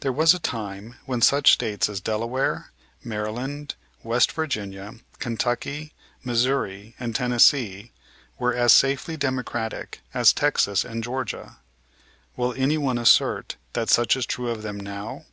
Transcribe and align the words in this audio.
There 0.00 0.10
was 0.10 0.32
a 0.32 0.38
time 0.38 0.94
when 1.04 1.20
such 1.20 1.52
States 1.52 1.86
as 1.90 2.00
Delaware, 2.00 2.72
Maryland, 3.02 3.74
West 4.02 4.32
Virginia, 4.32 4.94
Kentucky, 5.18 5.92
Missouri, 6.22 6.94
and 6.98 7.14
Tennessee 7.14 7.92
were 8.38 8.54
as 8.54 8.72
safely 8.72 9.18
Democratic 9.18 10.00
as 10.14 10.32
Texas 10.32 10.82
and 10.82 11.04
Georgia. 11.04 11.58
Will 12.36 12.54
anyone 12.56 12.96
assert 12.96 13.56
that 13.74 13.90
such 13.90 14.16
is 14.16 14.24
true 14.24 14.48
of 14.48 14.62
them 14.62 14.80
now? 14.80 15.26